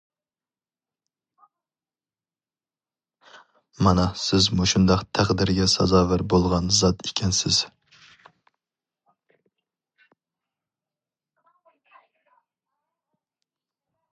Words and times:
مانا 3.87 4.05
سىز 4.21 4.47
مۇشۇنداق 4.61 5.03
تەقدىرگە 5.19 5.67
سازاۋەر 5.75 6.23
بولغان 6.35 6.73
زات 6.79 7.05
ئىكەنسىز! 7.09 7.61